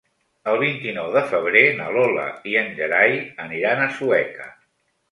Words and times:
El 0.53 0.55
vint-i-nou 0.61 1.11
de 1.17 1.23
febrer 1.33 1.63
na 1.81 1.91
Lola 1.99 2.27
i 2.55 2.59
en 2.65 2.75
Gerai 2.81 3.17
aniran 3.47 3.87
a 3.87 3.91
Sueca. 4.01 4.55